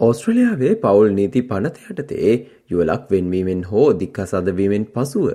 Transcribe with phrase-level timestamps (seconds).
[0.00, 2.34] ඕස්ට්‍රලියාවේ පවුල් නීති පනත යටතේ
[2.70, 5.26] යුවලක් වෙන්වීමෙන් හෝ දික්කසදවීමෙන් පසුව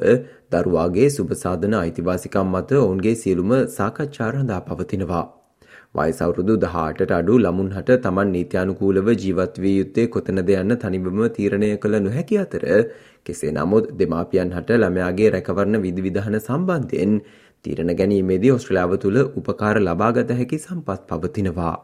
[0.51, 5.25] දරුවාගේ සුභසාධන අයිතිවාසිකම් මත ඔවුන්ගේ සියලුම සාකච්ඡාරඳා පවතිනවා.
[5.95, 12.39] වයිසවුරුදු දහටට අඩු ළමුන් හට තමන් නීත්‍යානුකූලව ජීවත්වී යුත්තේ කොතනද යන්න තනිවම තීරණය කළ නොහැකි
[12.39, 12.67] අතර
[13.25, 17.23] කෙසේ නමුත් දෙමාපියන් හට ළමයාගේ රැකවරණ විධවිධහන සම්බන්ධයෙන්
[17.65, 21.75] තීරණ ගැනීමේදී ඔස්ට්‍රලාව තුළ උපකාර ලබාගත හැකි සම්පත් පවතිනවා.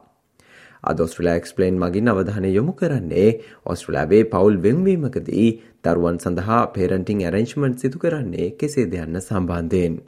[0.84, 3.30] අද ඔස්ට්‍රලයා එක්ස්පලේන් මගින් අවධානය යොමු කරන්නේ
[3.66, 5.50] ඔස්ට්‍රලාවේ පවුල් වෙන්වීමකදී
[5.84, 10.00] දරුවන් සඳහා පේරන්ටිං ඇරෙන්ජ්මන්ට් සිදු කරන්නේ කෙසේ දෙයන්න සම්බන්ධයෙන්.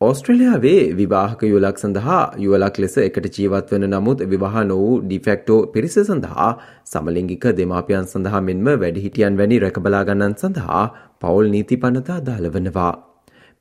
[0.00, 6.50] ඕස්ට්‍රලයාාවේ විවාහක යුලක් සඳහා යුවලක් ලෙස එකට ජීවත් වන නමුත් විවාහ නොවූ ඩිෆෙක්ටෝ පිරිස සඳහා
[6.84, 10.86] සමලිංගික දෙමාපියන් සඳහා මෙන්ම වැඩිහිටියන් වැනි රැකබලාගන්නන් සඳහා
[11.20, 13.07] පවුල් නීති පනතා දාලවනවා.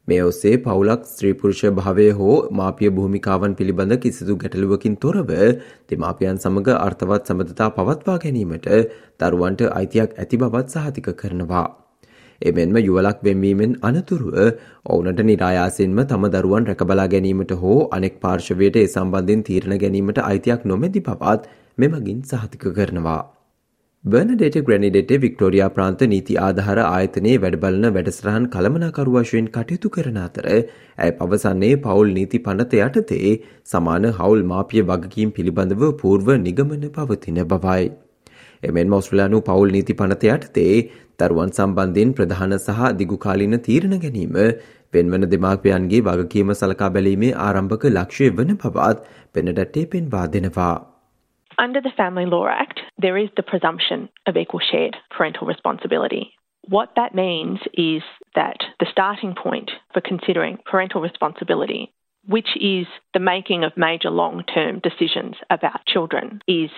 [0.08, 5.32] මේ ඔස්සේ පවුලක් ස්ත්‍රීපුරුෂ භාවය හෝ මාපිය භූමිකාවන් පිළිබඳ කිසිදු ගැටලුවකින් තොරව
[5.90, 8.70] දෙමාපියන් සමඟ අර්ථවත් සබඳතා පවත්වා ගැනීමට
[9.20, 11.66] දරුවන්ට අයිතියක් ඇති බවත් සහතික කරනවා.
[12.42, 14.36] එමෙන්ම යුවලක් වෙන්වීමෙන් අනතුරුව
[14.88, 21.02] ඔවුනට නිරායාසින්ම තම දරුවන් රැකබලා ගැනීමට හෝ අනෙක් පාර්ශවයට ඒ සම්බන්ධෙන් තීරණ ගැනීමට අයිතියක් නොමැති
[21.02, 23.24] පවත් මෙමගින් සහතික කරනවා.
[24.04, 31.12] බර්නඩේට ග්‍රැනිඩෙට වික්ටෝරයා ප්‍රාන්ත නීති ආධාර ආයතනයේ වැඩබලන වැඩසරහන් කළමනාකරු වශයෙන් කටයුතු කරන අතර ඇය
[31.18, 33.34] පවසන්නේ පවුල් නීති පනත යටතේ
[33.68, 37.92] සමාන හවුල් මාපිය වගකීම් පිළිබඳව පූර්ව නිගමන පවතින බවයි.
[38.64, 40.76] එමෙන් මෝස්ට්‍රලයානු පවුල් නීති පනත යටතේ
[41.20, 44.38] දරුවන් සම්බන්ධයෙන් ප්‍රධාන සහ දිගුකාලින තීරණ ගැනීම
[44.94, 50.76] පෙන්වන දෙමාපියන්ගේ වගකීම සලකා බැලීමේ ආරම්භක ලක්ෂය වන පවත් පෙනඩටේ පෙන්වා දෙනවා.
[51.60, 56.34] Under the Family Law Act, there is the presumption of equal shared parental responsibility.
[56.70, 58.04] What that means is
[58.36, 61.92] that the starting point for considering parental responsibility,
[62.28, 62.86] which is
[63.16, 66.70] the making of major long term decisions about children, is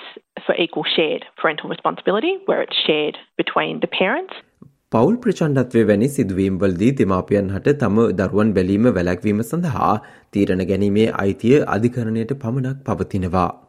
[0.46, 4.34] for equal shared parental responsibility, where it's shared between the parents.
[4.92, 9.96] පවුල් ප්‍රචණ්ඩත්වය වැනි සිදුවීම්වලදී දෙමාපියන් හට තම දරුවන් බැලීම වැලැක්වීම සඳහා
[10.34, 13.69] තීරණ ගැනීමේ අයිතිය අධිකරණයට පමණක් පවතිනවා.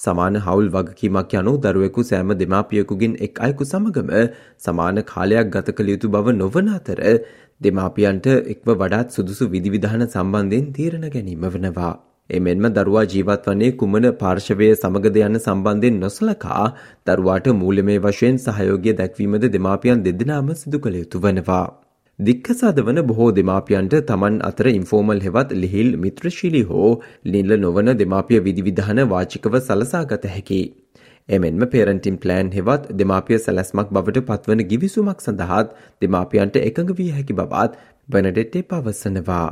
[0.00, 4.12] සමාන හවුල් වගකීමක් යනු දරුවෙකු සෑම දෙමාපියකුගින් එක් අයකු සමගම
[4.60, 7.00] සමාන කාලයක් ගත කළ යුතු බව නොවන අතර
[7.60, 11.92] දෙමාපියන්ට එක්ව වඩාත් සුදුසු විධවිධාන සම්බන්ධයෙන් තීරණ ගැනීම වනවා.
[12.30, 16.64] එමෙන්ම දරුවා ජීවත් වන්නේ කුමන පාර්ශවය සමගද යන්න සම්බන්ධයෙන් නොසලකා
[17.06, 21.64] දරුවාට මූල්‍යමය වශයෙන් සහයෝගය දැක්වීමද දෙමාපියන් දෙදෙනාම සිදු කළ යුතු වනවා.
[22.20, 26.90] දික්කසාද වන බොහෝ දෙමාපියන්ට තමන් අතර ඉන්ෆෝමල් හෙවත් ලිහිල් මිත්‍රශීලි හෝ
[27.26, 30.60] නිල්ල නොවන දෙමාපිය විදිවිධහන වාචිකව සලසාගත හැකි.
[31.28, 37.82] එමෙන්ම පේරන්ටින් ප්ලෑන් හෙවත් දෙමාපිය සැලැස්මක් බවට පත්වන ගිවිසුමක් සඳහාත් දෙමාපියන්ට එකඟ විය හැකි බවත්
[38.08, 39.48] බනඩෙට්ටේ පවසනවා.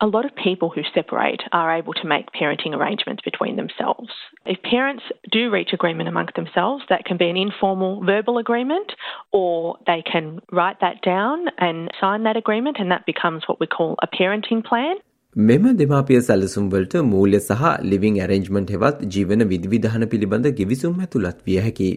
[0.00, 4.10] A lot of people who separate are able to make parenting arrangements between themselves.
[4.44, 8.92] If parents do reach agreement amongst themselves, that can be an informal verbal agreement,
[9.32, 13.66] or they can write that down and sign that agreement, and that becomes what we
[13.66, 14.96] call a parenting plan.
[15.36, 21.90] මෙම දෙමාපිය සැලසුම්වලට මූල්‍ය සහ living ඇරෙන්ජ්මන්ට් හෙවත් ජීවන විධවිධාන පිළිබඳ ගිවිසුම් ඇතුළත් විය හැකි.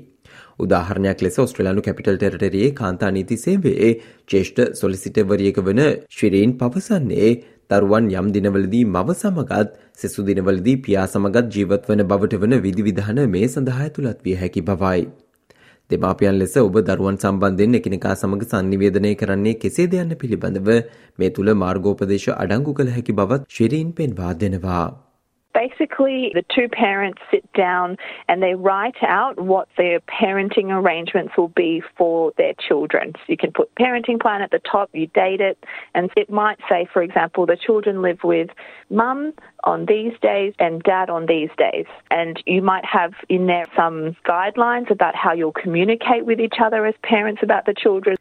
[0.60, 3.94] උදාහරණයක් ලෙස ඔස්ට්‍රලයානු කැපිටල් ටෙරටරයේ කාන්තා නීති සේවේ
[4.34, 5.82] චේෂ්ඨ සොලිසිටවරියක වන
[6.18, 7.32] ශිරීන් පවසන්නේ
[7.70, 13.48] දරුවන් යම් දිනවලදී මව සමගත් සෙසු දිනවලදී පියා සමගත් ජීවත් වන බවට වන විධවිධාන මේ
[13.48, 15.04] සඳහා ඇතුළත් විය හැකි බවයි.
[15.90, 20.72] දෙමාපියන් ලෙස ඔබ දරුවන් සම්බන්ධයෙන් එකිනෙකා සමග සංනිවේදනය කරන්නේ කෙසේද යන්න පිළිබඳව
[21.20, 24.88] මේ තුළ මාර්ගෝපදේශ අඩංගු කළ හැකි බවත් ශිරීන් පෙන්වා දෙනවා.
[25.59, 27.97] Basically, the two parents sit down
[28.27, 33.13] and they write out what their parenting arrangements will be for their children.
[33.15, 35.57] So you can put parenting plan at the top, you date it,
[35.95, 38.51] and it might say, for example, the children live with
[38.91, 39.33] mum
[39.63, 41.87] on these days and dad on these days.
[42.11, 46.85] And you might have in there some guidelines about how you'll communicate with each other
[46.85, 48.17] as parents about the children.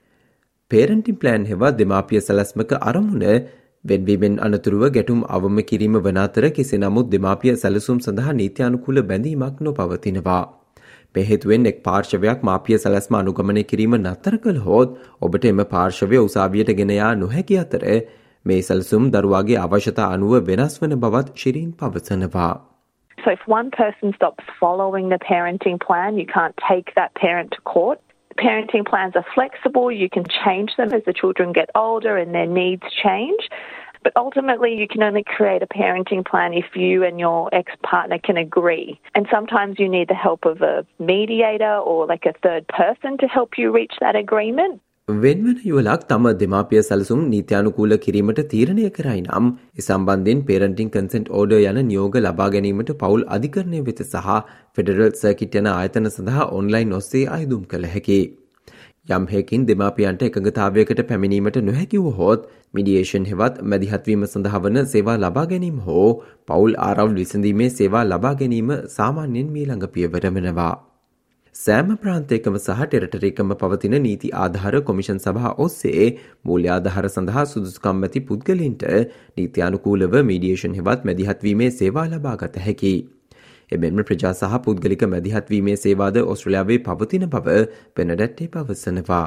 [0.69, 3.25] Parenting plan හෙවා දෙමාපිය සැලැස්මක අරමුණ
[3.84, 10.44] වෙන්වීමෙන් අනතුරුව ගැටුම් අවම කිරීම වන අතර කෙසේ නමුත් දෙමාපිය සැලසුම් සඳහා නීත්‍යානුකූල බැඳීමක් නොපවතිනවා.
[11.14, 17.12] පෙහෙතුවෙන් එක් පාර්ශවයක් මාපිය සැලැස්ම අනුගමනය කිරීම නත්තර කළ හෝත් ඔබට එම පාර්ශවය උසාවියට ගෙනයා
[17.16, 17.84] නොහැකි අතර
[18.44, 22.50] මේ සැලසුම් දරුවාගේ අවශ්‍යතා අනුව වෙනස් වන බවත් ශිරීන් පවසනවා.
[23.18, 27.60] So if one person stops following the parenting plan, you can't take that parent to
[27.72, 28.00] court.
[28.38, 29.90] Parenting plans are flexible.
[29.90, 33.48] You can change them as the children get older and their needs change.
[34.02, 38.18] But ultimately, you can only create a parenting plan if you and your ex partner
[38.18, 39.00] can agree.
[39.14, 43.26] And sometimes you need the help of a mediator or like a third person to
[43.26, 44.80] help you reach that agreement.
[45.08, 51.62] වෙන්වන යුවලක් තම දෙමාපිය සැලසුම් නීත්‍යානුකූල කිරීමට තීරණය කරයි නම් ඒ සම්බන්ධයෙන් parenting consent order
[51.62, 54.34] යන නියෝග ලබා ගැනීමට පවුල් අධිකරණය වෙත සහ
[54.76, 58.18] ෆෙඩරල් සර්කිට් යන ආයතන සඳහා ඔන්ලයින් ඔස්සේ අයදුම් කළ හැකි.
[59.08, 62.44] යම් හේකින් දෙමාපියන්ට එකඟතාවයකට පැමිණීමට නොහැකිව හොත්
[62.74, 66.04] මිඩියේෂන් හෙවත් මැදිහත්වීම සඳහා වන සේවා ලබා ගැනීම හෝ
[66.46, 70.87] පවුල් ආරවුල් විසඳීමේ සේවා ලබා ගැනීම සාමාන්‍යයෙන් මීළඟ පියවර වෙනවා.
[71.58, 76.04] සෑම ප්‍රාන්තයකම සහ ටෙරටරේකම පවතින නීති ආධාර කොමිෂන් සභා ඔස්සේ
[76.50, 78.84] මූල්‍ය ආධාර සඳහා සුදුසුකම් ඇති පුද්ගලින්ට
[79.38, 82.92] නීත්‍යානුකූලව මීඩියේෂන් හෙවත් මැදිහත්වීමේ සේවා ලබාගත හැකි.
[83.76, 87.58] එමෙන්ම ප්‍රජා සහ පුද්ගලික මැදිහත්වීමේ සේවාද ඔස්ට්‍රලියාවේ පවතින බව
[87.96, 89.26] පෙනඩැට්ටේ පවසනවා.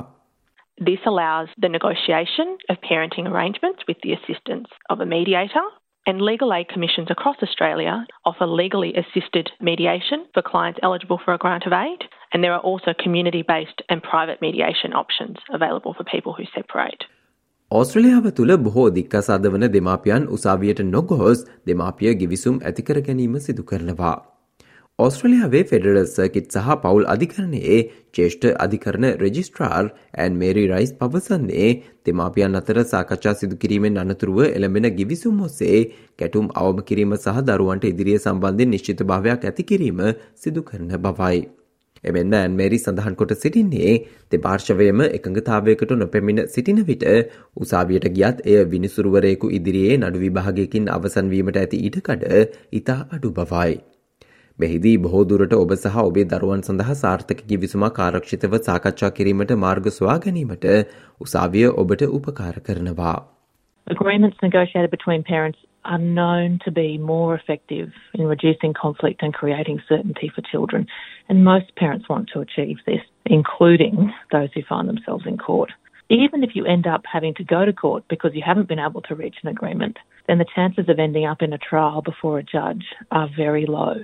[0.78, 5.68] This allows the negotiation of parenting arrangements with the assistance of a mediator
[6.06, 7.96] And legal aid commissions across Australia
[8.26, 12.02] offer legally assisted mediation for clients eligible for a grant of aid,
[12.32, 17.04] and there are also community based and private mediation options available for people who separate.
[17.72, 24.18] ඕස්ට්‍රලියාව තුළ බොහෝ දික්කසාද වන දෙමාපියන් උසාවියට නොගොහොස් දෙමාපිය ගිවිසුම් ඇතිකර ගැනීම සිදු කරනවා.
[25.00, 27.78] ඔස්ට්‍රලියාවේ federal circuit සහ පවුල් අධිකරණයේ
[28.18, 29.88] චේෂ්ඨ අධිකරණ රෙජිස්ට්‍රාර්
[30.24, 31.70] ඇන් මේරි රයිස් පවසන්නේ
[32.06, 35.82] දෙමාපියන් අතර සාකච්ඡා සිදු කිරීමෙන් අනතුරුව එළඹෙන ගිවිසුම් ඔස්සේ
[36.20, 40.06] කැටුම් අවම කිරීම සහ දරුවන්ට ඉදිරිය සම්බන්ධයෙන් නිශ්චිත භාවයක් ඇති කිරීම
[40.44, 41.42] සිදු කරන බවයි.
[42.04, 43.94] එමෙන්ම ඇන්මේරි සඳහන් කොට සිටින්නේ
[44.32, 47.06] දෙපාර්ශවයම එකඟතාවයකට නොපැමිණ සිටින විට
[47.58, 52.28] උසාවියට ගියත් එය විනිසුරුවරයෙකු ඉදිරියේ නඩු විභාගයකින් අවසන් වීමට ඇති ඉඩකඩ
[52.74, 53.80] ඉතා අඩු බවයි.
[54.60, 60.18] මෙහිදී බොහෝ දුරට ඔබ සහ ඔබේ දරුවන් සඳහා සාර්ථක කිවිසුමක් ආරක්ෂිතව සාකච්ඡා කිරීමට මාර්ග සොයා
[60.20, 60.70] ගැනීමට
[61.22, 63.18] උසාවිය ඔබට උපකාර කරනවා.
[63.88, 69.82] Agreements negotiated between parents are known to be more effective in reducing conflict and creating
[69.88, 70.88] certainty for children.
[71.30, 75.72] And most parents want to achieve this, including those who find themselves in court.
[76.10, 79.02] Even if you end up having to go to court because you haven't been able
[79.04, 79.98] to reach an agreement,
[80.28, 83.96] then the chances of ending up in a trial before a judge are very low.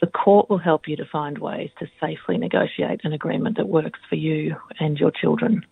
[0.00, 3.98] The court will help you to find ways to safely negotiate an agreement that works
[4.08, 5.66] for you and your children.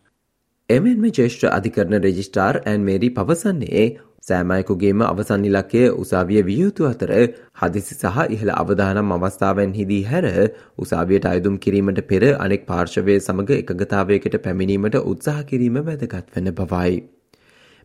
[0.70, 3.82] එමෙන්ම ජේෂ්ඨ අධිකරණ registrar and Mary පවසන්නේ
[4.22, 7.12] සෑමයකුගේම අවසන් ඉලක්කය උසාවිය විය යුතු අතර
[7.60, 10.32] හදිසි සහ ඉහළ අවදානම් අවස්ථාවන් හිදී හැර
[10.78, 16.98] උසාවියට අයදුම් කිරීමට පෙර අනෙක් පාර්ශවය සමඟ එකගතාවයකට පැමිණීමට උත්සාහ කිරීම වැදගත් වන බවයි.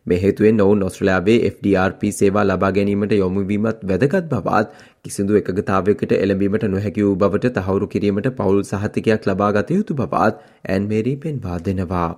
[0.06, 7.06] මේ හේතුවෙන් ඔවුන් ඔස්ට්‍රලයාාවේ FDRP සේවා ලබා ගැනීමට යොමුවීමත් වැදගත් බවත් කිසිදු එකගතාවකට එළඹීමට නොහැකි
[7.06, 12.10] වූ බවට තහවුරු කිරීමට පවුල් සහතිකයක් ලබා ගත යුතු බවත් ඇන්මේරී පෙන්වා දෙනවා.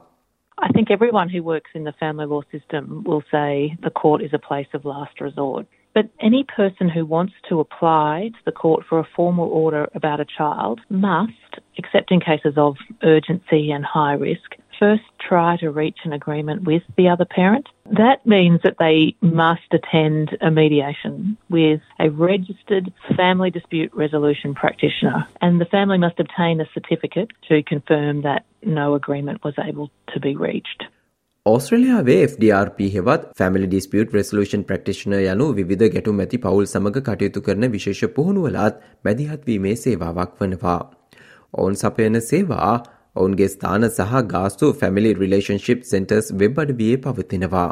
[0.59, 4.33] I think everyone who works in the family law system will say the court is
[4.33, 5.67] a place of last resort.
[5.95, 10.21] But any person who wants to apply to the court for a formal order about
[10.21, 11.33] a child must,
[11.77, 16.83] except in cases of urgency and high risk, first try to reach an agreement with
[16.97, 17.69] the other parent.
[17.87, 25.27] That means that they must attend a mediation with a registered family dispute resolution practitioner,
[25.41, 30.21] and the family must obtain a certificate to confirm that no agreement was able to
[30.21, 30.85] be reached.
[31.47, 37.67] ඕස්ට්‍රලියාවේ FDRP හෙවත් family dispute resolution practitioner යනු විධ ගැටුම් ඇති පවුල් සමඟ කටයුතු කරන
[37.73, 40.79] විශේෂ පුහුණුවලත් මැදිහත්වීමේ සේවාවක් වනවා.
[41.55, 42.73] ඔවුන් සපයන සේවා
[43.17, 47.71] ඔවුන්ගේ ස්ථාන සහ ගාස්තු ෆැමිලි රිලේශන්ශිප් සෙන්ටර්ස් වෙබ් අඩවියේ පවතිනවා.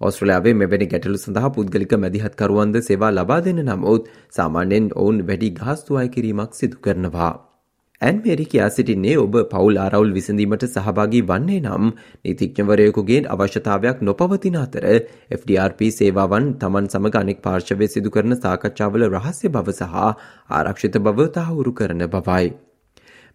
[0.00, 6.08] ඔස්ට්‍රලයාාවේ මෙවැනි ගැටලු සඳහා පුද්ගලික මැදිහත්කරුවන්ද සේවා ලබා දෙන නමුත් සාමාන්‍යෙන් ඔවුන් වැඩි ගාස්තු අය
[6.08, 7.32] කිරීමක් සිදු කරනවා.
[8.00, 14.88] ඇන්මේරි කියා සිටින්නේ ඔබ පවුල් ආරවුල් විසඳීමට සහභාගී වන්නේ නම් නීතිඥවරයකුගේ අවශ්‍යතාවයක් නොපවතින අතර
[15.38, 20.02] FDRP සේවාවන් තමන් සමග අනෙක් පාර්ශවය සිදු කරන සාකච්ඡාවල රහස්‍ය බව සහ
[20.54, 22.50] ආරක්ෂිත බව තහවුරු කරන බවයි.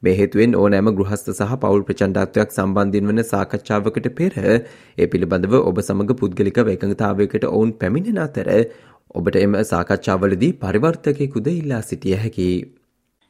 [0.04, 6.16] මේ හේතුවෙන් ඕනෑම ගෘහස්ත සහ පවුල් ප්‍රචණ්ඩත්වයක් සම්බන්ධින් වන සාකච්ඡාවකට පෙර ඒ පිළිබඳව ඔබ සමඟ
[6.22, 8.50] පුද්ගලික එකඟතාවයකට ඔවුන් පැමිණෙන අතර
[9.16, 12.50] ඔබට එම සාකච්ඡාවලදී පරිවර්තකයකුද ඉල්ලා සිටිය හැකි.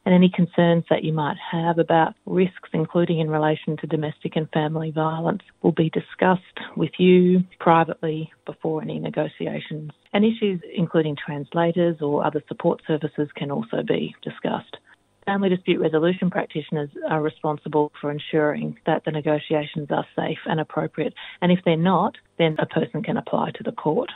[0.06, 4.48] and any concerns that you might have about risks, including in relation to domestic and
[4.52, 9.90] family violence, will be discussed with you privately before any negotiations.
[10.12, 14.76] And issues including translators or other support services can also be discussed.
[15.26, 21.14] Family dispute resolution practitioners are responsible for ensuring that the negotiations are safe and appropriate.
[21.42, 24.12] And if they're not, then a person can apply to the court.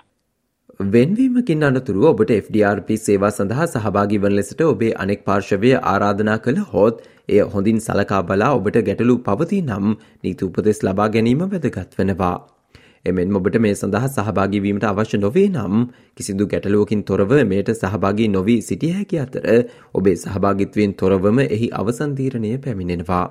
[0.92, 7.02] වෙන්වීමකින් අනතුරු ඔබට FDRP සේවා සඳහා සහභාගි වන ලෙසට ඔබේ අනෙක් පාර්ශවය ආරාධනා කළ හොත්
[7.28, 9.92] එය හොඳින් සලකා බලා ඔබට ගැටලු පවති නම්
[10.24, 12.34] නීති උපදෙස් ලබා ගැනීම වැදගත් වෙනවා.
[13.04, 15.76] එමෙන් ඔබට මේ සඳහා සහභාගිවීමට අවශ්‍ය නොවේ නම්
[16.16, 19.46] කිසිදු ගැටලුවකින් තොරව මෙයට සහභාගී නොවී සිටිය හැකි අතර
[19.94, 23.24] ඔබේ සහභාගිත්වයෙන් තොරවම එහි අවසන්තීරණය පැමිණෙනවා.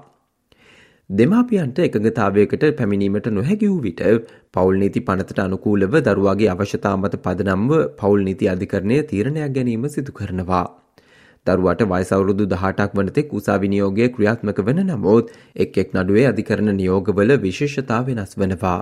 [1.10, 4.04] දෙමාපියන්ට එකඟතාවයකට පැමිණීමට නොහැකි වූ විට
[4.52, 10.68] පවුල් නීති පනතට අනුකූලව දරුවාගේ අවශ්‍යතා මත පදනම්ව පවුල් නීති අධිකරණය තීරණයක් ගැනීම සිදු කරනවා.
[11.48, 18.08] දරුවට වයසවුරුදු දහටක් වනතෙක් උසාවි නියෝගය ක්‍රියාත්මක වන නමුත් එක් එක් නඩුවේ අධිකරණ නියෝගවල විශේෂතා
[18.08, 18.80] වෙනස් වනවා.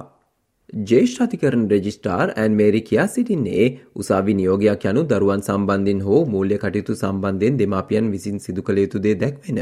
[0.74, 7.60] ජේෂ්ඨාතිකරණ රෙජිස්ටාර් ඇන් මේරි කියා සිටින්නේ උසාවි නියෝගයක් යනු දරුවන් සම්බන්ධෙන් හෝ මූල්‍ය කටයුතු සම්බන්ධයෙන්
[7.62, 9.62] දෙමාපියන් විසින් සිදු කළ යුතු දේ දැක්වෙන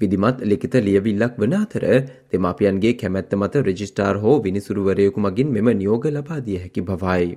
[0.00, 1.86] විදිමත් ලිකිත ලියවිල්ලක් වන අතර
[2.34, 7.34] දෙමාපියන්ගේ කැමැත්ත මත රෙජිස්ටාර් හෝ විනිසුරුවරයකු මගින් මෙම නියෝග ලබාදිය හැකි බවයි.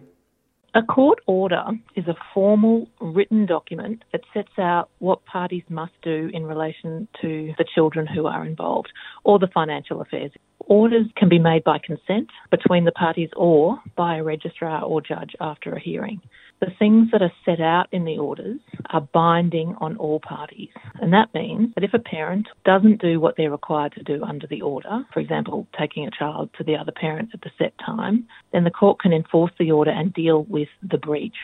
[0.74, 6.30] A court order is a formal written document that sets out what parties must do
[6.32, 10.32] in relation to the children who are involved or the financial affairs.
[10.68, 15.36] Orders can be made by consent between the parties or by a registrar or judge
[15.42, 16.22] after a hearing.
[16.60, 20.70] The things that are set out in the orders are binding on all parties.
[21.01, 24.46] And that means that if a parent doesn't do what they're required to do under
[24.46, 28.28] the order, for example, taking a child to the other parent at the set time,
[28.51, 31.39] then the court can enforce the order and deal with the breach.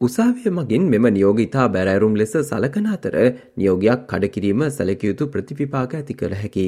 [0.00, 3.14] උසාවිය මගින් මෙම නියෝග ඉතා බැරෑරුම් ලෙස සලකන අතර
[3.62, 6.66] නියෝගයක් කඩකිරීම සැලකයුතු ප්‍රතිවිපාක ඇති කළ හැකි.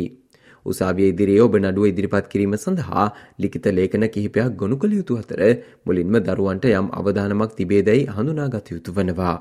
[0.67, 3.07] උසාවිය ඉදිරියේ ඔබ නඩුව ඉදිරිපත් කිරීම සඳහා
[3.39, 5.41] ලිඛිත ලේඛන කිහිපයක් ගොනු කළ යුතු අතර
[5.87, 9.37] මුලින්ම දරුවන්ට යම් අවධානමක් තිබේදැයි හඳුනාගත යුතු වනවා.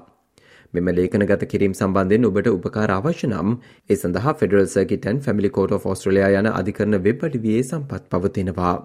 [0.74, 3.58] මෙම ලේඛනගත කිරීම සම්බන්ධයෙන් ඔබට උපකාර අවශ්‍ය නම්
[3.90, 8.76] ඒ සඳහා Federal Circuit and Family Court of Australia යන අධිකරණ වෙබ් අඩවියේ සම්පත් පවතිනවා.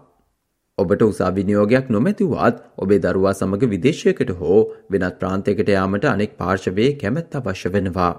[0.79, 4.61] ඔබට උසා විනියෝගයක් නොමැතිවත් ඔබේ දරුවා සමග විදේශයකට හෝ
[4.91, 8.13] වෙනත් ප්‍රාන්තයකට යාමට අනෙක් පාර්ශවයේ කැමැත්ත අවශ්‍ය වෙනවා.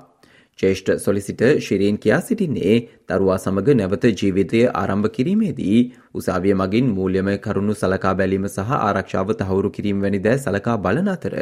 [0.60, 2.76] චේෂ්ඨ සොලිසිට ශිරීන් කියා සිටින්නේ
[3.10, 5.80] දරුවා සමග නැවත ජීවිතය ආරම්භ කිරීමේදී
[6.16, 11.36] උසාවිය මගින් මූල්‍යමය කරුණු සලකා බැලීම සහ ආරක්ෂාව තහවුරු කිරීම වැනි දෑ සලකා බලන අතර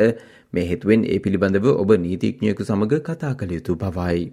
[0.53, 4.23] මේ හේතුවෙන් ඒ පිළිබඳව ඔබ නීතිඥයෙකු සමග කතා කළ යුතු බවයි.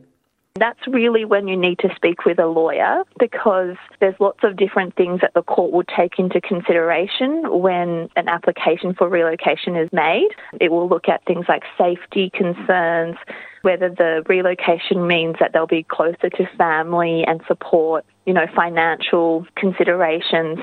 [0.57, 4.97] That's really when you need to speak with a lawyer because there's lots of different
[4.97, 10.29] things that the court will take into consideration when an application for relocation is made.
[10.61, 13.17] It will look at things like safety concerns,
[13.63, 19.47] whether the relocation means that they'll be closer to family and support, you know, financial
[19.55, 20.59] considerations.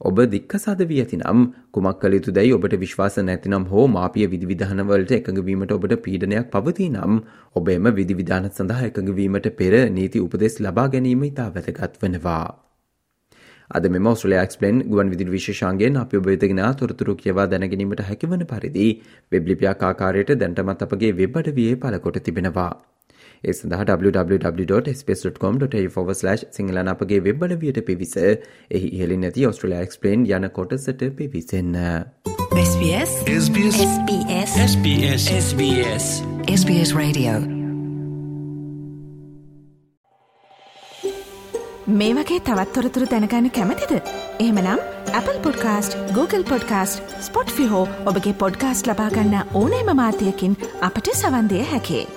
[0.00, 5.72] ඔබ දික්කසාද වී ඇතිනම් කුමක් කළ යුතු දැයි ඔබට විශ්වාස නැතිනම් හෝ මාපිය විධවිධානවලට එකඟවීමට
[5.72, 7.14] ඔබට පීඩනයක් පවති නම්
[7.56, 12.44] ඔබ එම විධවිධාන සඳහා එකඟවීමට පෙර නීති උපදෙස් ලබා ගැනීම ඉතා වැදගත් වනවා.
[13.70, 18.90] අද මෙම ඔස්ට්‍රලයා එක්ස්පලෙන් ගුවන් විදිරි විශේෂන්ගෙන් අපි ඔබවෙතගෙන තොරතුරු කියවා දැනගැනීමට හැකිවන පරිදි
[19.32, 22.70] වෙබ්ලිපියක් ආකාරයට දැන්ටමත් අපගේ වෙබ්බට විය පලකොට තිබෙනවා.
[23.44, 26.14] ඒ සඳහා www.space.com.au/
[26.52, 31.76] සිංහලන අපගේ වෙබ්බඩ වියට පිවිස එහි ඉහලින් නැති ඔස්ට්‍රලයා එක්ස්පලේන් යන කොටසට පිවිසන්න.
[32.58, 36.22] SBS SBS SBS SBS SBS
[36.54, 37.32] SBS Radio
[41.88, 44.02] මේ වගේ තවත්තොරතුරු දැනගන්න කැමතිද.
[44.40, 44.78] එහමනම්
[45.12, 52.15] Apple podcast Google podcast Spotify ෆිහෝ ඔබගේ පොඩ්කාස්ට ලබාගන්න ඕනෑම මාතයකින් අපට සවන්දය හැකේ.